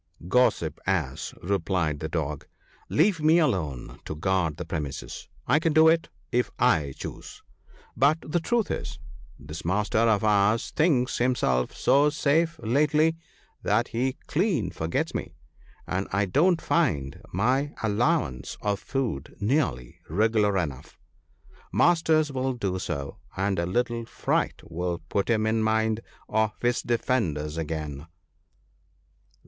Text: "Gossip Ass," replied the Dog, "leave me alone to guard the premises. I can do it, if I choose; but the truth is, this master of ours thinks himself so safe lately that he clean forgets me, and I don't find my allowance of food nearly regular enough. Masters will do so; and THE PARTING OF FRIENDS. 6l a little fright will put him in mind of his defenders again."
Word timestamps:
"Gossip 0.27 0.79
Ass," 0.87 1.31
replied 1.43 1.99
the 1.99 2.09
Dog, 2.09 2.47
"leave 2.89 3.21
me 3.21 3.37
alone 3.37 3.99
to 4.05 4.15
guard 4.15 4.57
the 4.57 4.65
premises. 4.65 5.29
I 5.45 5.59
can 5.59 5.73
do 5.73 5.87
it, 5.89 6.09
if 6.31 6.49
I 6.57 6.95
choose; 6.97 7.43
but 7.95 8.17
the 8.23 8.39
truth 8.39 8.71
is, 8.71 8.97
this 9.37 9.63
master 9.63 9.99
of 9.99 10.23
ours 10.23 10.71
thinks 10.71 11.19
himself 11.19 11.75
so 11.77 12.09
safe 12.09 12.59
lately 12.63 13.15
that 13.61 13.89
he 13.89 14.17
clean 14.25 14.71
forgets 14.71 15.13
me, 15.13 15.35
and 15.87 16.07
I 16.11 16.25
don't 16.25 16.63
find 16.63 17.21
my 17.31 17.75
allowance 17.83 18.57
of 18.63 18.79
food 18.79 19.35
nearly 19.39 19.99
regular 20.09 20.57
enough. 20.57 20.97
Masters 21.71 22.31
will 22.31 22.53
do 22.53 22.79
so; 22.79 23.17
and 23.37 23.59
THE 23.59 23.65
PARTING 23.67 23.67
OF 23.67 23.67
FRIENDS. 23.67 23.67
6l 23.67 23.67
a 23.67 23.71
little 23.93 24.05
fright 24.11 24.61
will 24.71 24.97
put 25.09 25.29
him 25.29 25.45
in 25.45 25.61
mind 25.61 25.99
of 26.27 26.53
his 26.59 26.81
defenders 26.81 27.55
again." 27.55 28.07